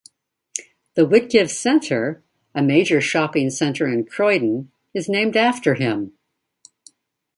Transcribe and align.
The 0.95 1.05
Whitgift 1.05 1.51
Centre, 1.51 2.23
a 2.55 2.63
major 2.63 3.01
shopping 3.01 3.51
centre 3.51 3.85
in 3.87 4.03
Croydon, 4.05 4.71
is 4.95 5.07
named 5.07 5.37
after 5.37 5.75
him. 5.75 6.13